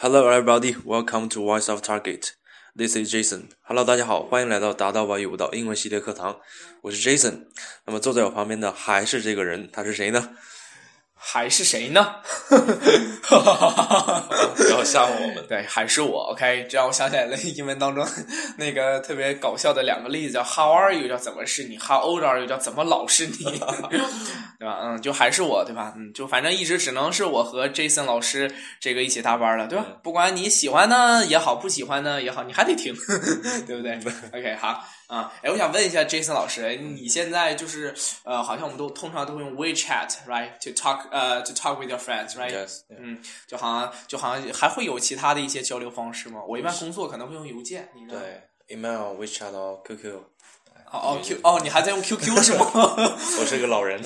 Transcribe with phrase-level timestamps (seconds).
[0.00, 0.76] Hello, everybody.
[0.84, 2.36] Welcome to Voice of Target.
[2.72, 3.48] This is Jason.
[3.62, 6.38] Hello，大家好，欢迎来到达到外语舞蹈英文系列课堂。
[6.82, 7.46] 我是 Jason。
[7.84, 10.36] 那么坐在我旁边的还是这个人，他是谁呢？
[11.18, 12.14] 还是谁呢？
[12.48, 13.34] 不
[14.70, 15.44] 要吓唬我们。
[15.48, 16.30] 对，还是我。
[16.32, 18.06] OK，这让我想起来了英文当中
[18.56, 21.08] 那个特别搞笑的两个例子，叫 How are you？
[21.08, 22.46] 叫怎么是你？How old are you？
[22.46, 23.44] 叫怎么老是你？
[24.58, 24.78] 对吧？
[24.82, 25.92] 嗯，就还是我，对吧？
[25.96, 29.84] 嗯，就反正一直只能是我和 Jason 老师这个一起搭班了，对吧？
[30.02, 32.94] 不管你喜欢呢也好，不喜欢呢也好，你还得听，
[33.66, 33.98] 对不对
[34.32, 34.84] ？OK，好。
[35.08, 37.94] 啊，哎，我想问一下 Jason 老师，你现在就是
[38.24, 42.68] 呃，好像我们都通常都会用 WeChat，right，to talk，呃，to talk with your friends，right？
[42.90, 46.42] 嗯，就好像就好像还会有其他的一些交流方式吗？
[46.46, 50.20] 我一般工作可能会用邮件，你对，email、WeChat 哦，QQ。
[50.90, 52.64] 哦哦 Q 哦，你还在用 QQ 是吗？
[52.74, 54.02] 我是个老人。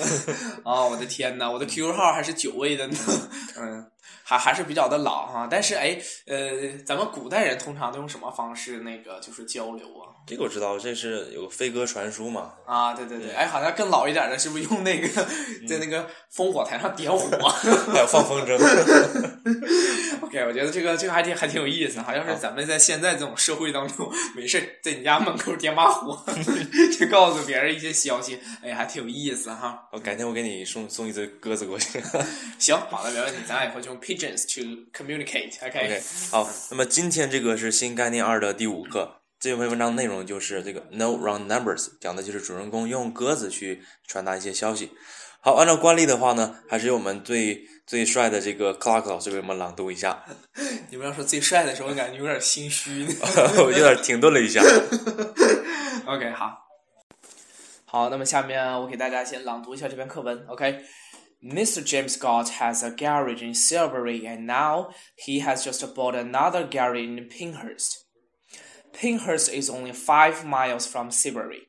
[0.65, 2.97] 哦，我的天呐，我的 QQ 号还是九位的呢。
[3.57, 3.89] 嗯。
[4.25, 5.97] 还还是比较的老哈，但是哎，
[6.27, 10.12] 呃，咱们古代人通常都用什么方式那个就是交流啊？
[10.25, 12.53] 这个我知道，这是有飞鸽传书嘛？
[12.65, 15.07] 啊，对对对，哎，好像更老一点的，是不是用那个
[15.67, 17.27] 在那个烽火台上点火？
[17.91, 18.55] 还有放风筝。
[20.23, 26.17] OK，我觉得这个这个还挺还挺有意思，好像是咱们在现在这种社会当中，没事在你家门口点把火，
[26.97, 29.87] 去告诉别人一些消息，哎，还挺有意思哈。
[29.91, 32.01] 我改天我给你送送一只鸽子过去。
[32.57, 34.61] 行，好的，没问题，咱俩以后就用 pigeons to
[34.97, 35.53] communicate。
[35.67, 36.01] OK，
[36.31, 39.22] 好，那么今天这个是新概念二的第五课。
[39.43, 44.93] 这篇文章内容就是这个 No Round Numbers，讲的就是主人公用鸽子去传达一些消息。
[45.41, 50.23] 好，按照惯例的话呢，还是由我们最最帅的这个 Clark 老师为我们朗读一下。
[50.89, 53.05] 你们要说最帅的时候，我感觉有点心虚，
[53.57, 54.61] 我有点停顿了一下。
[56.05, 56.57] OK，好，
[57.83, 60.45] 好，那么下面我给大家先朗读一下这篇课文。
[60.47, 61.85] OK，Mr.
[61.85, 67.05] James Scott has a garage in Silbury, and now he has just bought another garage
[67.05, 68.02] in Pinkhurst.
[68.93, 71.67] Pinkhurst is only five miles from Silbury,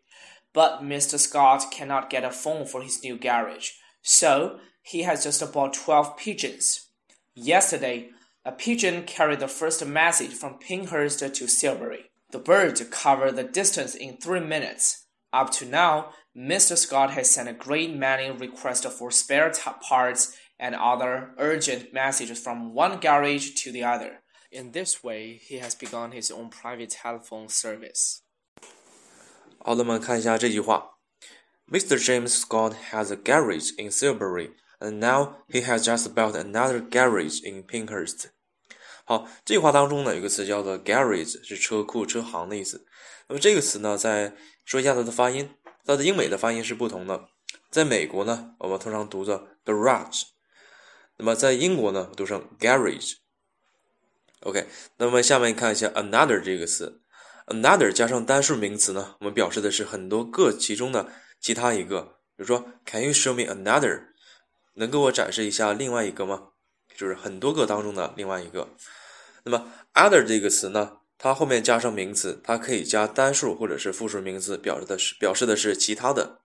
[0.52, 1.18] but Mr.
[1.18, 3.70] Scott cannot get a phone for his new garage,
[4.02, 6.90] so he has just bought 12 pigeons.
[7.34, 8.10] Yesterday,
[8.44, 12.10] a pigeon carried the first message from Pinkhurst to Silbury.
[12.30, 15.06] The bird covered the distance in three minutes.
[15.32, 16.76] Up to now, Mr.
[16.76, 19.52] Scott has sent a great many requests for spare
[19.88, 24.20] parts and other urgent messages from one garage to the other.
[24.53, 28.19] In this way, he has begun his own private telephone service.
[29.59, 30.97] 好的，我们看一下这句话。
[31.67, 32.03] Mr.
[32.03, 37.47] James Scott has a garage in Silbury, and now he has just built another garage
[37.47, 38.31] in Pinkhurst.
[39.05, 42.87] 好，这句话当中呢，有个词叫做 garage，是车库、车行的意思。
[43.27, 44.35] 那么这个词呢，在
[44.65, 47.29] 说一下它的发音，它的英美的发音是不同的。
[47.69, 50.23] 在美国呢，我们通常读作 garage，
[51.17, 53.17] 那么在英国呢，读成 garage。
[54.44, 54.66] OK，
[54.98, 57.00] 那么下面看一下 another 这个词
[57.46, 61.08] ，another 加上单数名词呢，我们表示的是很多个其中的
[61.40, 62.18] 其他一个。
[62.36, 64.08] 比如说，Can you show me another？
[64.74, 66.48] 能给我展示一下另外一个吗？
[66.94, 68.68] 就是很多个当中的另外一个。
[69.44, 76.40] 那么 other 这个词呢，它后面加上名词，它可以加单数或者是复数名词，表示的是表示的是其他的。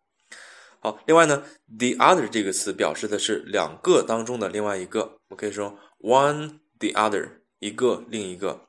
[0.79, 1.43] 好，另外呢
[1.77, 7.38] ，the other 这个词表示的是两个当中的另外一个，我们可以说 one the other。
[7.59, 8.67] 一个另一个。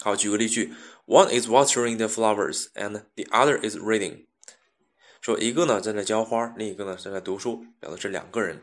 [0.00, 0.72] 好，举个例句
[1.06, 4.26] ：One is watering the flowers, and the other is reading。
[5.20, 8.62] 说一个呢正在浇花，另一个呢正在读书，表的是两个人。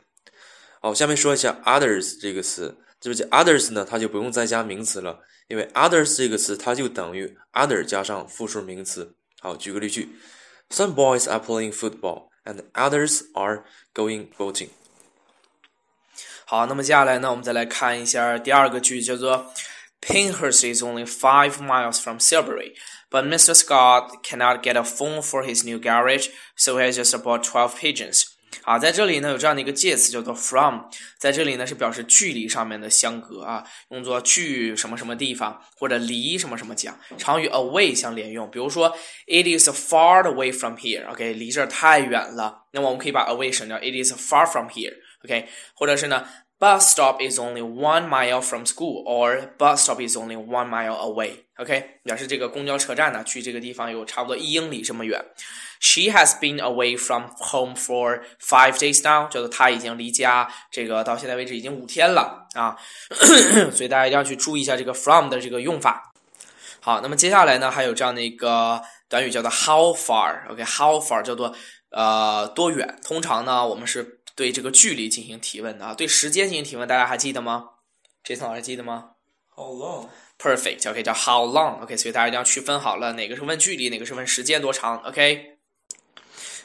[0.79, 9.15] 好，下面说一下 others 这个词，这个 others 呢，它就不用再加名词了，因为 others 这个词它就等于 other 加上复数名词。
[9.41, 10.15] 好，举个例句
[10.69, 14.69] ：Some boys are playing football, and others are going boating。
[16.47, 19.51] 好，那么接下来呢，我们再来看一下第二个句子，叫做
[19.99, 22.73] Pinkhurst is only five miles from Silbury,
[23.09, 23.55] but Mr.
[23.55, 28.25] Scott cannot get a phone for his new garage, so he just bought twelve pigeons.
[28.63, 30.81] 啊，在这里呢有这样的一个介词叫做 from，
[31.19, 38.49] 在这里呢是表示距离上面的相隔啊，用作距什么什么地方或者离什么什么讲，常与 away 相连用。
[38.51, 38.95] 比如说
[39.25, 42.65] ，It is far away from here，OK，离这儿太远了。
[42.71, 44.93] 那么我们可以把 away 省掉，It is far from here。
[45.25, 46.25] OK，或者是呢
[46.57, 51.31] ，bus stop is only one mile from school，or bus stop is only one mile away。
[51.57, 55.23] OK，表示这个公交车站呢，距这个地方有差不多一英里这么远。
[55.79, 62.77] She has been away from home for five days now，叫做她已经离家这个到现在为止已经五天了啊，
[63.71, 66.11] 所以大家一定要去注意一下这个 from 的这个用法。
[66.79, 70.49] 好，那么接下来呢，还有这样的一个短语叫做 how far。
[70.49, 71.55] OK，how far 叫做
[71.91, 72.99] 呃多远？
[73.03, 77.69] 通常呢，我们是对这个距离进行提问的啊，对时间进行提问，大家还记得吗
[78.25, 79.11] ？Jason 老师记得吗
[79.55, 80.07] ？How long?
[80.37, 85.57] Perfect，OK，、叫 how long，OK，、所以大家一定要区分好了，哪个是问距离，哪个是问时间多长，OK。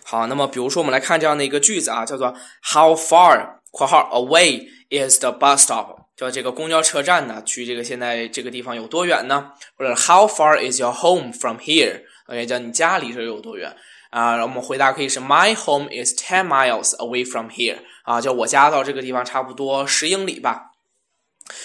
[0.03, 2.35] 好，那么比如说我们来看这样的一个句子啊，叫做
[2.65, 9.53] How far（ 括号 away is the bus stop），叫这个公交车站呢，距这个现在这个地方有多远呢？
[9.77, 13.77] 或者 How far is your home from here？OK，、叫你家离这有多远
[14.11, 14.43] 啊？
[14.43, 20.67] 我们回答可以是 My home is ten miles away from here，啊，叫我家到这个地方差不多十英里吧。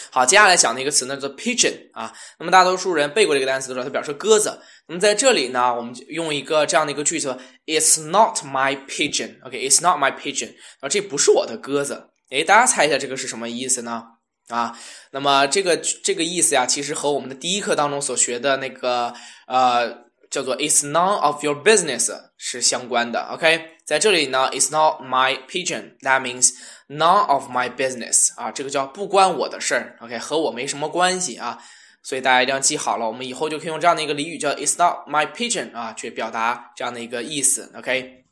[0.09, 4.59] 好，接下来讲的一个词呢叫做 pigeon 啊，那么大多数人背过这个单词的时候，它表示鸽子。
[4.87, 12.09] 那么在这里呢，我们用一个这样的一个句子，It's not my pigeon，OK，It's not my pigeon，啊，这不是我的鸽子。
[12.29, 14.03] 诶，大家猜一下这个是什么意思呢？
[14.47, 14.77] 啊，
[15.11, 19.13] 那么这个这个意思呀，其实和我们的第一课当中所学的那个
[19.47, 23.21] 呃叫做 It's none of your business 是相关的。
[23.31, 26.51] OK，在这里呢，It's not my pigeon，that means
[26.87, 29.97] none of my business 啊，这个叫不关我的事儿。
[30.01, 31.59] OK，和我没什么关系啊，
[32.03, 37.71] 所以大家一定要记好了，我们以后就可以用这样的一个俚语叫 It's not my pigeon 啊，去表达这样的一个意思。
[37.75, 38.25] OK，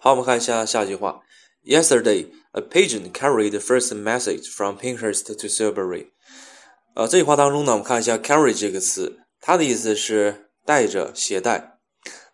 [0.00, 1.20] 好，我们看一下下一句话。
[1.64, 6.06] Yesterday, a pigeon carried the first message from Pinkhurst to Silbury。
[6.94, 11.78] 呃，这句话当中呢，我们看一下 carry 这个词，它的意思是带着、携带。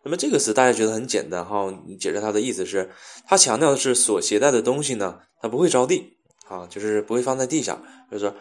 [0.03, 2.91] 那么这个词大家觉得很简单哈，你解释它的意思是，
[3.25, 7.81] 它强调的是所携带的东西呢，它不会着地啊，就是不会放在地下。
[8.11, 8.35] 就是说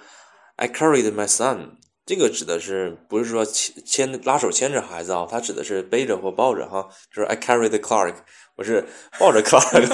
[0.56, 1.76] ，I carried my son，
[2.06, 5.26] 这个指的是不是说牵牵拉手牵着孩子啊？
[5.30, 8.16] 他指的是背着或抱着哈，就是 I carried Clark，
[8.58, 8.86] 我是
[9.18, 9.88] 抱着 Clark。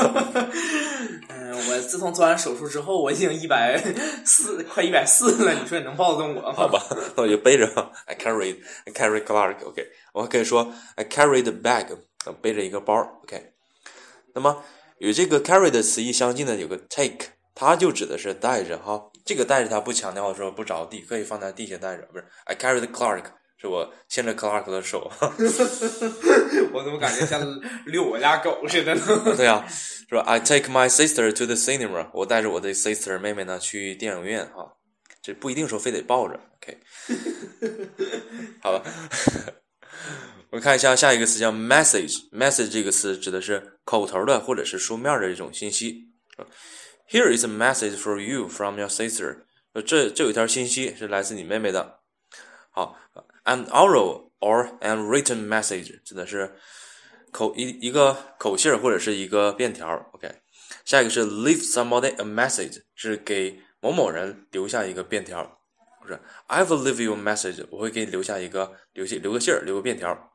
[1.30, 3.80] 嗯，我自从做完手术之后，我已经一百
[4.26, 5.54] 四，快一百四了。
[5.54, 6.54] 你说你能抱得动我吗？
[6.54, 6.84] 好吧，
[7.16, 7.68] 那我就背着。
[8.08, 9.64] I carried, I carry Clark.
[9.64, 11.96] OK，我还可以说 I carry the bag，
[12.42, 12.96] 背着一个包。
[13.24, 13.54] OK，
[14.34, 14.64] 那么
[14.98, 19.12] 与这个 carry 的词义相近的有个 take，它就指的是带着哈。
[19.30, 22.02] 这个带着他不强调说不着地，可以放在地下带着。
[22.12, 23.26] 不是 I carried Clark，
[23.62, 25.08] 是我牵着 Clark 的手。
[26.74, 27.40] 我怎么感觉像
[27.86, 29.02] 遛我家狗似的呢？
[29.38, 29.68] 对呀、啊，
[30.10, 34.66] 说 I take my sister to the cinema，我带着我的 sister 妹妹呢去电影院哈。
[35.22, 36.80] 这不一定说非得抱着，OK，
[38.64, 38.84] 好吧。
[40.50, 42.16] 我们看一下下一个词叫 message。
[42.32, 46.08] message 这个词指的是口头的或者是书面的一种信息。
[47.12, 49.38] Here is a message for you from your sister。
[49.84, 52.02] 这这有一条信息是来自你妹妹的。
[52.70, 53.00] 好
[53.46, 56.54] ，an oral or an written message 指的是
[57.32, 60.08] 口一一个口信或者是一个便条。
[60.14, 60.30] OK，
[60.86, 65.60] 下一个是 leave somebody a message，是给某某人留下一个便条。
[66.00, 70.32] 不是，I will leave you a message，我会给你留下一个留信留个信儿，留个便条。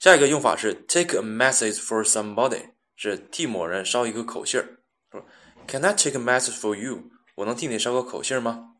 [0.00, 4.81] 下一个用法是 take a message for somebody，是替某人捎一个口信儿。
[5.66, 7.04] Can I take a message for you？
[7.34, 8.74] 我能替你捎个口信吗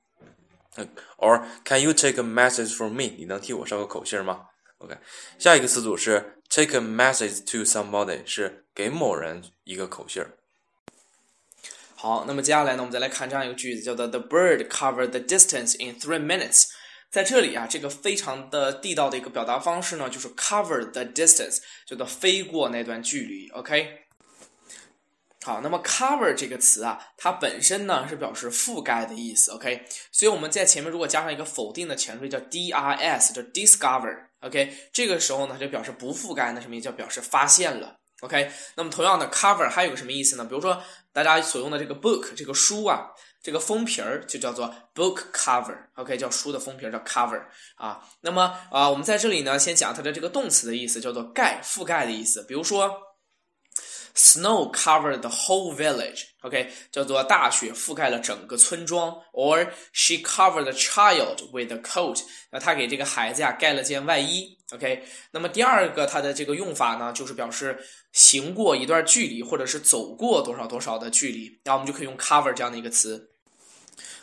[1.16, 3.14] ？Or Can you take a message for me？
[3.16, 4.46] 你能替我捎个口信吗
[4.78, 4.98] ？OK，
[5.38, 10.22] 下一个词组是 take a message to somebody，是给某人一个口信。
[11.94, 16.66] 好，那么接下来呢，我们再来看这样一个句子，叫做 The bird covered the distance in three minutes。
[17.10, 23.48] 在这里啊，这个非常的地道的一个表达方式呢，就是 cover the distance，叫做飞过那段距离。
[23.50, 24.00] OK。
[25.44, 36.84] 好，那么 cover 这个词啊，它本身呢是表示覆盖的意思，OK，所以我们在前面如果加上一个否定的前缀叫 dis，叫 discover，OK，这个时候呢就表示不覆盖，那什么意思？
[36.84, 38.52] 叫表示发现了，OK。
[38.76, 40.44] 那么同样的 cover 还有个什么意思呢？
[40.44, 40.80] 比如说
[41.12, 43.10] 大家所用的这个 book 这个书啊，
[43.42, 47.42] 这个封皮儿就叫做 book cover，OK，叫书的封皮儿叫 cover
[47.74, 48.00] 啊。
[48.20, 53.11] 那么啊，我们在这里呢先讲它的这个动词的意思，叫做盖、覆盖的意思，比如说。
[54.14, 56.24] Snow covered the whole village.
[56.42, 59.16] OK，叫做大雪覆盖了整个村庄。
[59.32, 62.20] Or she covered the child with a coat.
[62.50, 64.58] 那她给这个孩子呀盖了件外衣。
[64.72, 67.78] OK，那么第二个它的这个用法呢，就是表示
[68.12, 71.60] 行过一段距离，或者是走过多少多少的距离。
[71.64, 73.30] 然后我们就可以用 cover 这样的一个词。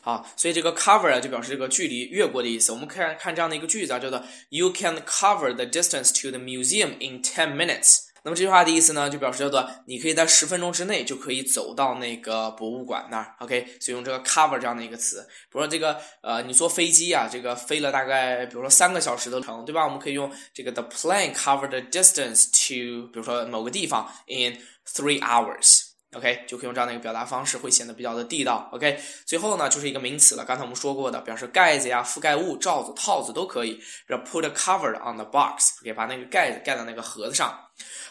[0.01, 2.71] 好，所以这个 cover 啊就表示这个距离越过的意思。
[2.71, 8.08] 我们看看这样的一个句子啊，叫做 You can cover the distance to the museum in ten minutes.
[8.23, 13.65] 那么这句话的意思呢，就表示叫做你可以在十分钟之内就可以走到那个博物馆那儿，OK？
[13.79, 19.83] 所以用这个 cover 这样的一个词，比如说这个呃，你坐飞机啊，这个飞了大概比如说三个小时的程，对吧？
[19.83, 24.57] 我们可以用这个 the plane covered the distance to，比如说某个地方 in
[24.87, 25.88] three hours。
[26.15, 28.67] OK，就可以用这样的一个表达方式，会显得比较的地道。
[28.73, 33.79] OK，最后呢就是一个名词了，刚才我们说过的，表示盖子呀、覆盖物、罩子、套子都可以。
[34.07, 37.55] 要 put a cover on the box，OK，把那个盖子盖到那个盒子上。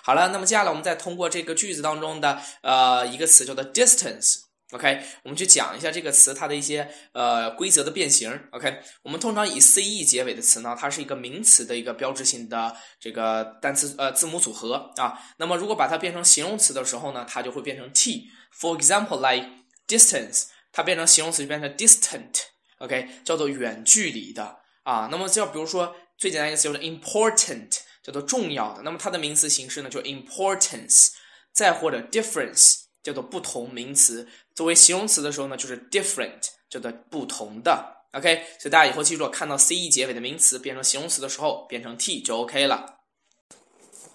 [0.03, 8.31] 好了，那么接下来我们再通过这个句子当中的呃一个词叫做 distance，OK，我们去讲一下这个词它的一些呃规则的变形。
[8.51, 15.19] OK，我们通常以 ce 结尾的词呢，它是一个名词的一个标志性的这个单词呃字母组合啊。
[15.39, 18.29] 那么如果把它变成形容词的时候呢，它就会变成 t。
[18.61, 19.49] For example, like
[19.87, 22.35] distance，它变成形容词就变成 distant。
[22.81, 25.09] OK，叫做远距离的啊。
[25.11, 27.71] 那么就比如说最简单一个词就是 important，
[28.03, 28.83] 叫做重要的。
[28.83, 31.13] 那么它的名词形式呢，就 importance，
[31.55, 32.81] 再或者 difference。
[33.01, 38.03] 叫做不同名词，作为形容词的时候呢，就是 different，叫做不同的。
[38.11, 42.99] OK，所以大家以后记住，看到 ce 结尾的名词变成形容词的时候，变成 t 就 OK 了。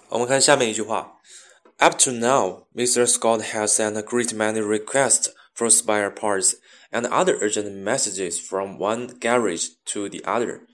[0.10, 1.22] 我们看下面一句话
[1.78, 3.06] ：Up to now, Mr.
[3.08, 6.56] Scott has sent a great many requests for spare parts
[6.92, 10.66] and other urgent messages from one garage to the other。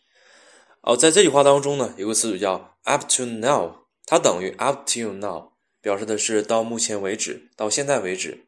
[0.81, 5.51] 哦，在这句话当中呢，有个词组叫 up to now，它等于 up till now。
[5.79, 8.47] 表示的是到目前为止，到现在为止。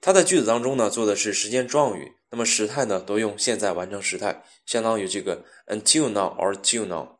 [0.00, 2.12] 它在句子当中呢，做的是时间状语。
[2.30, 7.18] 那么时态呢，都用现在完成时态，相当于这个 until now or till now。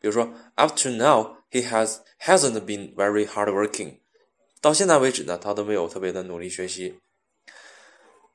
[0.00, 3.98] 比如说，up to now he has hasn't been very hardworking。
[4.60, 7.00] 到现在为止呢，他都没有特别的努力学习。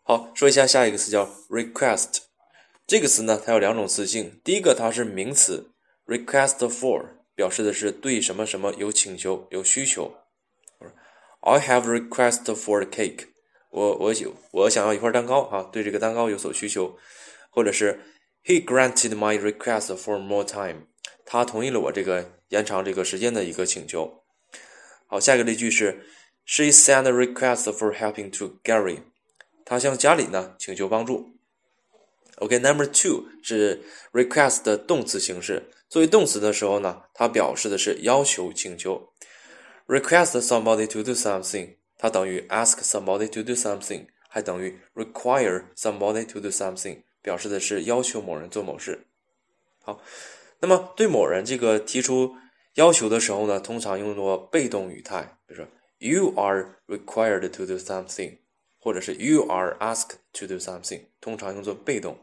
[0.04, 2.24] 好，说一下下一个词叫 request。
[2.86, 4.42] 这个词呢，它有两种词性。
[4.44, 5.72] 第一个，它是名词
[6.06, 7.06] ，request for。
[7.36, 10.14] 表示的是对什么什么有请求、有需求。
[11.40, 13.33] I have request for the cake。
[13.74, 14.14] 我我
[14.52, 16.96] 我想要一块蛋糕啊，对这个蛋糕有所需求。
[17.50, 18.00] 或者是
[18.44, 20.88] He granted my request for more time。
[21.26, 24.24] 他同意了我这个延长这个时间的一个请求。
[25.08, 26.06] 好，下一个例句是
[26.46, 29.00] She sent a request for helping to Gary。
[29.66, 31.30] 她向家里呢请求帮助。
[32.38, 35.70] OK，Number two 是 request 的动词形式。
[35.88, 39.10] 作为动词的时候呢，它表示的是要求、请求。
[39.88, 49.08] request somebody to do something，它等于 ask somebody to do something，还等于 require somebody to do something，表示的是要求某人做某事。
[49.82, 50.02] 好，
[50.60, 52.36] 那么对某人这个提出
[52.74, 55.68] 要求的时候呢，通常用作被动语态，比如说
[56.00, 58.40] you are required to do something，
[58.78, 62.18] 或者是 you are asked to do something，通常用作被动。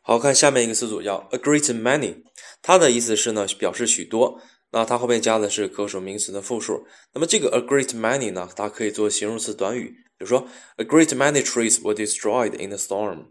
[0.00, 2.22] 好看下面一个词组叫 a great many，
[2.62, 4.40] 它的意思是呢表示许多，
[4.70, 6.86] 那它后面加的是可数名词的复数。
[7.14, 10.46] 那么这个 a great many 呢，它可以做形容词短语，比如说
[10.76, 13.26] a great many trees were destroyed in the storm。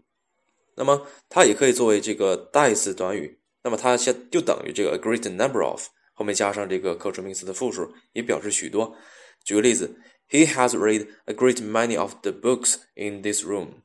[0.76, 8.96] 那么它也可以作为这个代词短语，那么它先就等于这个 a great number of 后面加上这个可数名词的复数，也表示许多。
[9.44, 9.98] 举个例子
[10.30, 13.82] ，He has read a great many of the books in this room。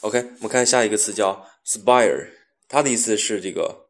[0.00, 2.28] OK，我们看下一个词叫 spire，
[2.68, 3.88] 它的意思是这个，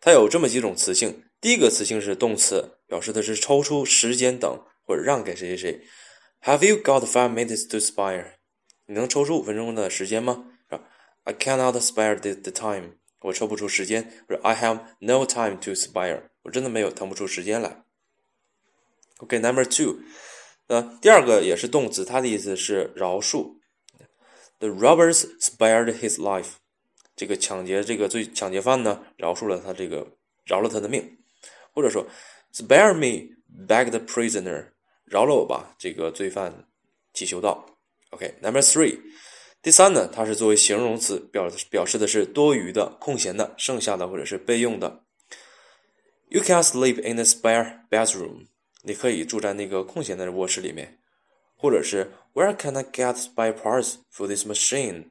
[0.00, 1.24] 它有这么几种词性。
[1.40, 5.80] 第一个词性是动词，表示的是抽出时间等或者让给谁谁谁。
[6.42, 8.34] Have you got five minutes to spare？
[8.86, 10.84] 你能抽出五分钟的时间吗是吧
[11.24, 12.96] ？I cannot spare the the time。
[13.20, 14.12] 我抽不出时间。
[14.28, 16.24] 或者 I have no time to spare。
[16.42, 17.84] 我真的没有腾不出时间来。
[19.18, 20.00] OK，Number two，
[20.66, 23.56] 呃，第二个也是动词，它的意思是饶恕。
[24.58, 26.52] The robbers spared his life。
[27.16, 30.16] 这个抢劫这个罪抢劫犯呢，饶恕了他这个
[30.46, 31.18] 饶了他的命，
[31.73, 32.05] 或者说，
[32.53, 33.35] spare me,
[33.67, 34.71] begged prisoner，
[35.05, 36.67] 饶了我吧，这个罪犯
[37.13, 37.65] 祈求道。
[38.11, 38.99] OK，Number three，
[39.61, 45.03] 第三呢，它是作为形容词表表示的是多余的、空闲的、剩下的或者是备用的。
[46.29, 48.47] You can sleep in the spare bedroom。
[48.83, 50.99] 你可以住在那个空闲的卧室里面。
[51.57, 55.05] 或者是 Where can I get spare parts for this machine?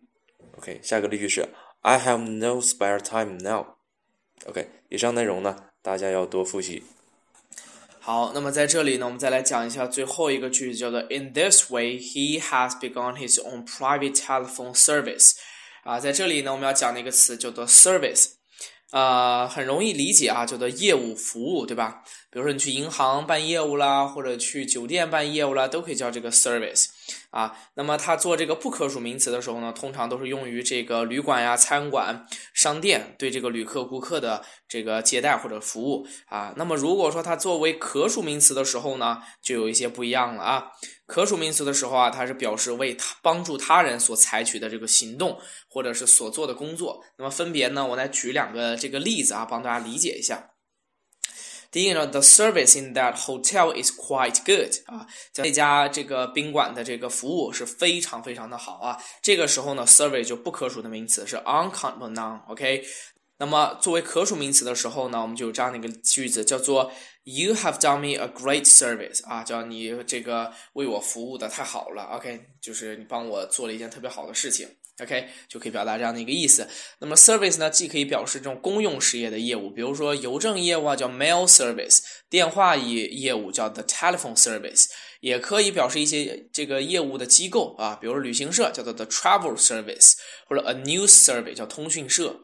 [0.59, 1.49] OK，下个例句是
[1.81, 3.77] I have no spare time now.
[4.47, 6.84] OK，以上内容呢， 大家要多复习。
[8.00, 15.34] 好，那么在这里呢，我们再来讲一下最后一个句子，叫做 In this way, he has begun his own private telephone service.
[15.84, 18.32] 啊，在这里呢，我们要讲的一个词叫做 service。
[18.92, 22.04] 啊，很容易理解啊，叫做业务服务，对吧？
[22.32, 26.86] 比如说你去银行办业务啦，或者去酒店办业务啦，都可以叫这个 service
[27.32, 27.58] 啊。
[27.74, 36.54] 那么它做这个不可数名词的时候呢，通常都是用于这个旅馆呀、餐馆、商店对这个旅客、顾客的这个接待或者服务啊。
[36.56, 40.68] 那么如果说它作为可数名词的时候呢，就有一些不一样了啊。
[41.08, 47.04] 可数名词的时候啊，它是表示为他帮助他人所采取的这个行动，或者是所做的工作。
[47.18, 50.52] 那么分别呢，我来举两个这个例子啊，帮大家理解一下。
[51.72, 58.98] 第一呢，The service in that hotel is quite good 啊，这家这个宾馆的这个服务是非常非常的好啊。
[59.22, 62.84] 这个时候呢，service 就不可数的名词是 uncountable noun，OK。
[63.38, 66.92] 那么作为可数名词的时候呢，我们就有这样的一个句子，叫做
[67.24, 72.04] "You have done me a great service" 啊，叫你这个为我服务的太好了。
[72.16, 74.68] OK，就是你帮我做了一件特别好的事情。
[75.02, 76.68] OK，就可以表达这样的一个意思。
[77.00, 84.88] 那么 service 呢，既可以表示这种公用事业的业务，比如说邮政业务啊，叫 mail service；电话业业务叫 the telephone service，
[85.22, 90.16] 也可以表示一些这个业务的机构啊，比如说旅行社叫做 the travel service，
[90.48, 92.42] 或者 a news service 叫通讯社。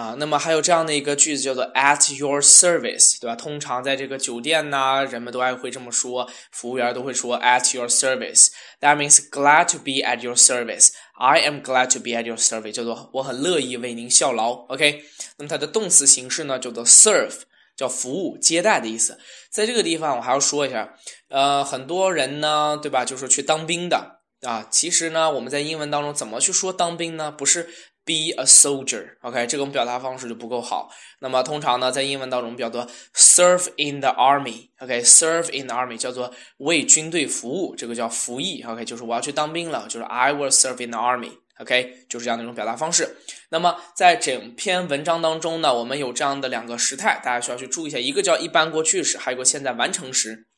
[0.00, 3.36] 啊，那么还有这样的一个句子叫做 "at your service"，对吧？
[3.36, 8.48] 通常在这个酒店呐，人们都爱会这么说，服务员都会说 "at your service"。
[8.80, 10.88] That means glad to be at your service.
[11.18, 14.52] I am glad to be at your service，叫做我很乐意为您效劳。
[14.68, 15.04] OK，
[15.36, 17.40] 那么它的动词形式呢，叫做 serve，
[17.76, 19.18] 叫服务、接待的意思。
[19.50, 20.94] 在这个地方，我还要说一下，
[21.28, 23.04] 呃，很多人呢，对吧？
[23.04, 27.30] 就是去当兵的啊，其实呢，我们在英文当中怎么去说当兵呢？
[27.30, 27.68] 不是。
[28.10, 30.90] Be a soldier，OK，这种表达方式就不够好。
[31.20, 43.16] 那么通常呢，在英文当中，比较多 serve in the army，OK，serve in the army 叫做为军队服务，这个叫服役，OK，就是我要去当兵了，就是 I will serve in the army，OK，就是这样的一种表达方式。
[43.50, 50.48] 那么在整篇文章当中呢，我们有这样的两个时态，大家需要去注意一下，一个叫一般过去时，还有个现在完成时。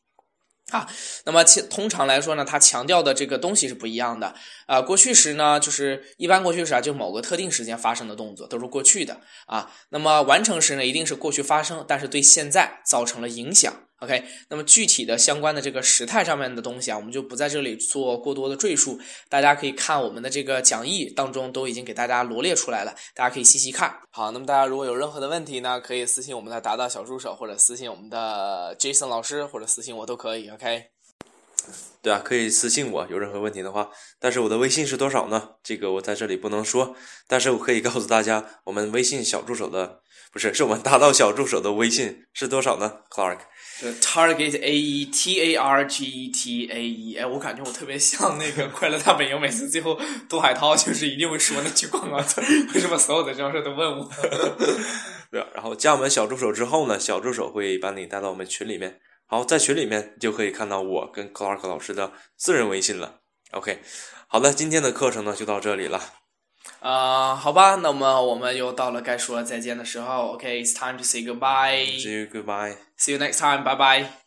[0.71, 0.88] 啊，
[1.26, 4.35] 那么其通常来说呢，它强调的这个东西是不一样的。
[4.66, 9.71] 啊，过去时呢，就是一般过去时啊，就某个特定时间发生的动作都是过去的啊。
[9.90, 13.73] 那么完成时呢，一定是过去发生，但是对现在造成了影响。
[14.02, 23.97] OK，那么具体的相关的这个时态上面的东西啊，我们就不在这里做过多的赘述，大家可以看我们的这个讲义当中都已经给大家罗列出来了，大家可以细细看。
[24.11, 30.50] 好，那么大家如果有任何的问题呢，可以私信我们的达达小助手，或者私信我们的 Jason 老师，或者私信我都可以。
[30.50, 30.87] OK，
[32.02, 33.88] 对啊，可以私信我，有任何问题的话。
[34.18, 35.50] 但是我的微信是多少呢？
[35.62, 36.97] 这个我在这里不能说，
[37.28, 40.00] 但是我可以告诉大家，我们微信小助手的
[40.33, 43.39] 不是，是我们达到小助手的微信是多少呢？Clark。
[44.01, 49.99] Target A E T A R G E T A E，哎，我感觉我特别像那个《快乐大本营》，每次最后
[50.29, 52.41] 杜海涛就是一定会说那句广告词，
[52.75, 54.09] 为什么所有的教授都问我？
[55.33, 63.16] 对，然后加我们小助手之后呢，小助手会把你带到我们群里面，好，在群里面就可以看到我跟 Clark 老师的私人微信了。
[63.51, 63.81] OK，
[64.29, 66.01] 好的，今天的课程呢就到这里了。
[66.83, 70.33] 啊，好吧，那么我们又到了该说再见的时候。
[70.33, 71.87] OK，it's time to say goodbye.
[71.99, 72.77] See you goodbye.
[72.99, 73.62] See you next time.
[73.62, 74.21] Bye bye.